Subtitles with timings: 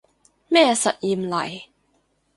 [0.49, 1.61] 咩實驗嚟